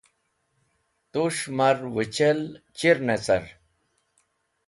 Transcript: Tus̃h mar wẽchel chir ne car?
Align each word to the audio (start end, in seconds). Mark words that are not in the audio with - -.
Tus̃h 1.11 1.45
mar 1.57 1.77
wẽchel 1.93 2.39
chir 2.77 2.97
ne 3.07 3.15
car? 3.25 3.43